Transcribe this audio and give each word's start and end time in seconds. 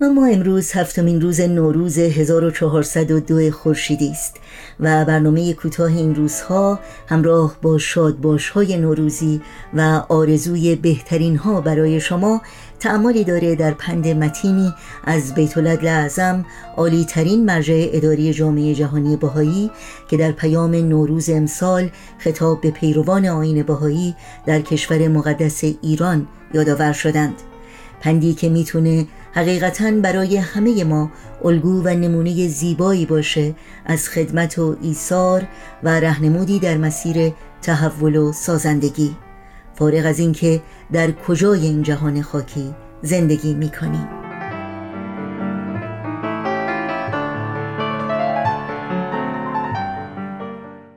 اما 0.00 0.26
امروز 0.26 0.72
هفتمین 0.72 1.20
روز 1.20 1.40
نوروز 1.40 1.98
1402 1.98 3.50
خورشیدی 3.50 4.10
است 4.10 4.36
و 4.80 5.04
برنامه 5.04 5.52
کوتاه 5.52 5.96
این 5.96 6.14
روزها 6.14 6.78
همراه 7.08 7.56
با 7.62 7.78
شادباش 7.78 8.48
های 8.48 8.76
نوروزی 8.76 9.40
و 9.74 9.80
آرزوی 10.08 10.76
بهترین 10.76 11.36
ها 11.36 11.60
برای 11.60 12.00
شما 12.00 12.42
تعمالی 12.80 13.24
داره 13.24 13.54
در 13.54 13.70
پند 13.70 14.08
متینی 14.08 14.74
از 15.04 15.34
بیت 15.34 15.58
اعظم 15.58 16.44
عالی 16.76 17.04
ترین 17.04 17.44
مرجع 17.44 17.88
اداری 17.92 18.34
جامعه 18.34 18.74
جهانی 18.74 19.16
بهایی 19.16 19.70
که 20.08 20.16
در 20.16 20.32
پیام 20.32 20.74
نوروز 20.74 21.30
امسال 21.30 21.90
خطاب 22.18 22.60
به 22.60 22.70
پیروان 22.70 23.26
آین 23.26 23.62
بهایی 23.62 24.14
در 24.46 24.60
کشور 24.60 25.08
مقدس 25.08 25.64
ایران 25.82 26.26
یادآور 26.54 26.92
شدند. 26.92 27.53
پندی 28.04 28.34
که 28.34 28.48
می‌تونه 28.48 29.06
حقیقتا 29.32 29.90
برای 30.02 30.36
همه 30.36 30.84
ما 30.84 31.10
الگو 31.44 31.82
و 31.82 31.88
نمونه 31.88 32.48
زیبایی 32.48 33.06
باشه 33.06 33.54
از 33.86 34.08
خدمت 34.08 34.58
و 34.58 34.76
ایثار 34.82 35.42
و 35.82 36.00
رهنمودی 36.00 36.58
در 36.58 36.76
مسیر 36.76 37.32
تحول 37.62 38.16
و 38.16 38.32
سازندگی. 38.32 39.16
فارغ 39.74 40.06
از 40.06 40.18
اینکه 40.18 40.62
در 40.92 41.12
کجای 41.12 41.60
این 41.66 41.82
جهان 41.82 42.22
خاکی 42.22 42.74
زندگی 43.02 43.54
می‌کنیم. 43.54 44.08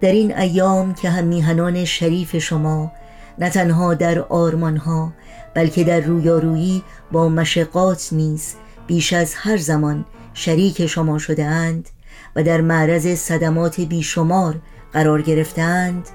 در 0.02 0.12
این 0.12 0.38
ایام 0.38 0.94
که 0.94 1.10
هم 1.10 1.24
میهنان 1.26 1.86
شریف 1.86 2.38
شما 2.38 2.92
نه 3.40 3.50
تنها 3.50 3.94
در 3.94 4.20
آرمانها 4.20 5.14
بلکه 5.54 5.84
در 5.84 6.00
رویارویی 6.00 6.84
با 7.12 7.30
مشقات 7.30 8.10
نیز 8.12 8.56
بیش 8.88 9.14
از 9.14 9.34
هر 9.36 9.58
زمان 9.58 10.06
شریک 10.34 10.86
شما 10.86 11.20
شده 11.20 11.46
اند 11.46 11.90
و 12.36 12.44
در 12.44 12.62
معرض 12.62 13.08
صدمات 13.08 13.82
بیشمار 13.82 14.60
قرار 14.94 15.22
گرفتند 15.22 16.10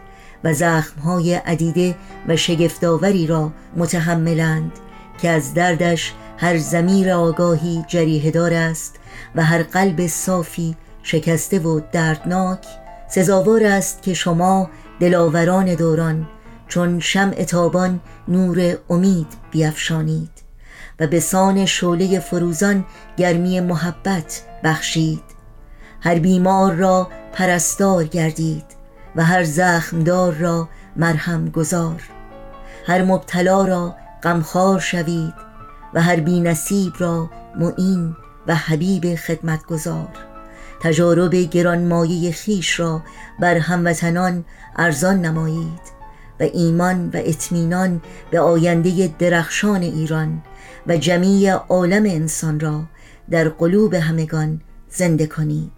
و 0.45 0.55
زخمهای 0.55 1.35
عدیده 1.35 1.95
و 2.29 2.37
شگفتاوری 2.37 3.27
را 3.27 3.53
متحملند 3.77 4.73
که 5.19 5.29
از 5.29 5.55
دردش 5.55 6.13
هر 6.39 6.59
زمیر 6.59 7.11
آگاهی 7.11 7.85
جریه 7.89 8.31
دار 8.31 8.55
است 8.55 8.97
و 9.35 9.45
هر 9.45 9.63
قلب 9.63 10.07
صافی 10.07 10.77
شکسته 11.03 11.59
و 11.59 11.81
دردناک 11.93 12.67
سزاوار 13.09 13.65
است 13.65 14.03
که 14.03 14.15
شما 14.15 14.71
دلاوران 15.01 15.75
دوران 15.75 16.29
چون 16.73 17.01
شمع 17.01 17.45
تابان 17.45 18.01
نور 18.29 18.79
امید 18.91 19.27
بیافشانید 19.51 20.31
و 21.01 21.07
به 21.07 21.21
سان 21.21 21.67
شعله 21.67 22.21
فروزان 22.21 22.85
گرمی 23.17 23.61
محبت 23.61 24.43
بخشید. 24.65 25.23
هر 26.01 26.19
بیمار 26.19 26.73
را 26.73 27.09
پرستار 27.33 28.05
گردید 28.05 28.65
و 29.17 29.25
هر 29.25 29.45
زخمدار 29.45 30.33
را 30.33 30.69
مرهم 30.97 31.49
گذار 31.49 32.03
هر 32.87 33.03
مبتلا 33.05 33.65
را 33.65 33.97
غمخوار 34.23 34.81
شوید 34.81 35.35
و 35.95 36.03
هر 36.03 36.21
بی 36.21 36.41
نصیب 36.41 36.93
را 36.99 37.31
معین 37.57 38.17
و 38.47 38.55
حبیب 38.55 39.15
خدمت 39.15 39.67
گذار 39.67 40.09
تجارب 40.81 41.35
گرانمایه 41.35 42.33
خیش 42.33 42.81
را 42.81 43.03
بر 43.41 43.59
هموطنان 43.59 44.45
ارزان 44.77 45.21
نمایید. 45.21 45.92
و 46.43 46.45
ایمان 46.45 47.09
و 47.09 47.11
اطمینان 47.15 48.03
به 48.31 48.41
آینده 48.41 49.15
درخشان 49.19 49.83
ایران 49.83 50.43
و 50.87 50.97
جمیع 50.97 51.53
عالم 51.53 52.05
انسان 52.05 52.61
را 52.61 52.83
در 53.31 53.49
قلوب 53.49 53.95
همگان 53.95 54.61
زنده 54.89 55.27
کنید. 55.27 55.73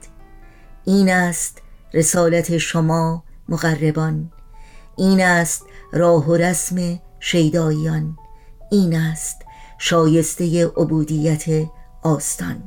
این 0.85 1.11
است 1.11 1.63
رسالت 1.95 2.59
شما 2.59 3.25
مقربان. 3.49 4.33
این 4.97 5.21
است 5.21 5.67
راه 5.93 6.29
و 6.29 6.35
رسم 6.35 7.01
شیداییان. 7.21 8.17
این 8.71 8.97
است 8.97 9.43
شایسته 9.79 10.67
عبودیت 10.67 11.45
آستان. 12.03 12.63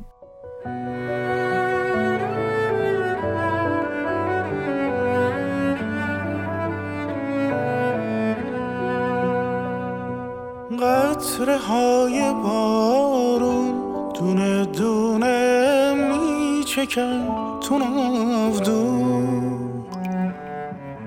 قطره 10.82 11.58
های 11.58 12.34
بارون 12.44 13.74
دونه 14.20 14.66
دونه 14.66 15.94
می 15.94 16.64
چکن 16.64 17.28
تو 17.62 17.78
نافدون 17.78 19.28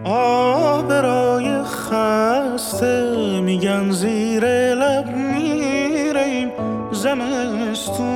آبرای 0.04 1.62
خسته 1.62 3.40
میگن 3.40 3.90
زیر 3.90 4.44
لب 4.74 5.16
میریم 5.16 6.50
زمستون. 6.92 8.06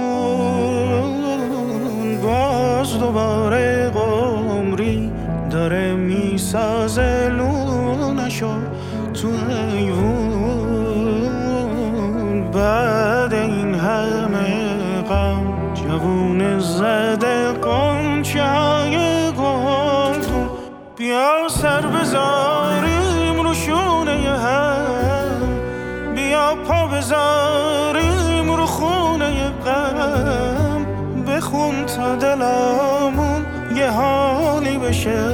باز 2.22 2.98
دوباره 2.98 3.90
قمری 3.90 5.10
داره 5.50 5.94
می‌سازه 5.94 7.28
لونشو 7.28 8.54
تو 9.14 9.28
ایوون. 9.74 10.13
همه 13.84 15.02
غم 15.02 15.74
جوون 15.74 16.60
زده 16.60 17.52
قنچه 17.52 18.44
های 18.44 18.96
گلدون. 19.32 20.48
بیا 20.96 21.48
سر 21.48 21.80
بذاریم 21.80 23.40
رو 23.42 23.54
شونه 23.54 24.30
هم 24.38 25.58
بیا 26.14 26.54
پا 26.68 26.86
بذاریم 26.86 28.52
رو 28.56 28.66
خونه 28.66 29.50
غم. 29.66 30.86
بخون 31.24 31.86
تا 31.86 32.16
دلامون 32.16 33.46
یه 33.76 33.90
حالی 33.90 34.78
بشه. 34.78 35.28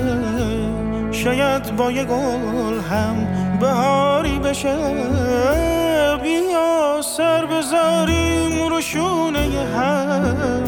شاید 1.12 1.76
با 1.76 1.90
یه 1.92 2.04
گل 2.04 2.80
هم 2.90 3.26
بهاری 3.60 4.38
بشه. 4.38 4.76
بیا. 6.22 6.79
سر 7.02 7.46
بذاریم 7.46 8.68
رو 8.68 8.80
شونه 8.80 9.48
هم. 9.76 10.64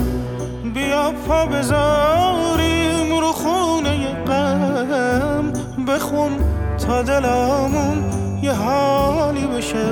بیا 0.74 1.12
پا 1.28 1.46
بذاریم 1.46 3.20
رو 3.20 3.32
خونه 3.32 4.14
غم. 4.26 5.52
بخون 5.88 6.32
تا 6.86 7.02
دلامون 7.02 8.04
یه 8.42 8.52
حالی 8.52 9.46
بشه. 9.46 9.86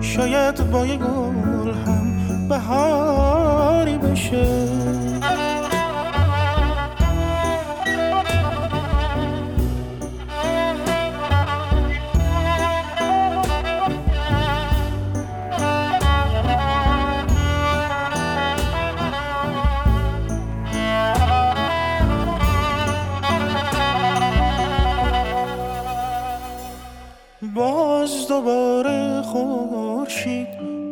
شاید 0.00 0.70
با 0.70 0.86
یه 0.86 0.96
گل 0.96 1.70
هم 1.86 2.48
بهاری 2.48 3.98
بشه. 3.98 4.46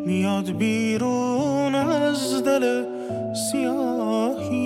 میاد 0.06 0.50
بیرون 0.50 1.74
از 1.74 2.44
دل 2.44 2.84
سیاهی. 3.52 4.64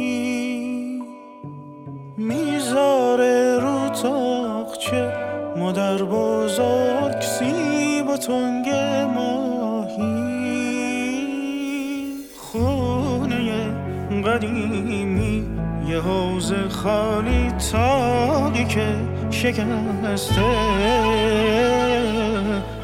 می‌ذاره 2.17 3.59
رو 3.59 3.89
تاقچه 3.89 5.13
مادر 5.57 5.97
بزرگ 6.03 7.21
سیب 7.21 8.09
و 8.09 8.17
تنگ 8.17 8.69
ماهی. 9.15 10.19
خونه 12.37 13.39
قدیمی 14.23 15.47
یه 15.89 16.01
حوز 16.01 16.53
خالی 16.69 17.51
تاقی 17.73 18.65
که 18.65 18.87
شکسته. 19.31 20.43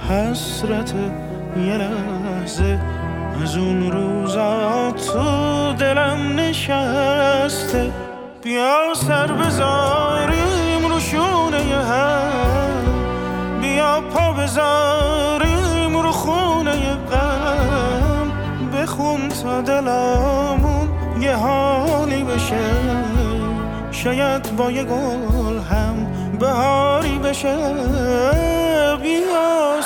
حسرت 0.08 0.94
یه 1.66 1.78
لحظه 2.44 2.78
از 3.42 3.56
اون 3.56 3.92
روزا 3.92 4.92
تو 4.92 5.72
دلم 5.72 6.40
نشسته. 6.40 7.92
بیا 8.42 8.94
سر 8.94 9.26
بذاریم 9.26 10.86
رو 10.88 11.00
شونه 11.00 11.58
هم 11.58 12.84
بیا 13.60 14.00
پا 14.00 14.32
بذاریم 14.32 15.96
رو 15.96 16.12
خونه 16.12 16.96
غم 17.10 18.30
بخون 18.72 19.28
تا 19.28 19.60
دلامون 19.60 20.88
یه 21.20 21.36
حالی 21.36 22.24
بشه. 22.24 22.70
شاید 23.90 24.56
با 24.56 24.70
یه 24.70 24.84
گل 24.84 25.58
هم 25.58 26.06
بهاری 26.38 27.18
بشه. 27.18 27.56
بیا 29.02 29.80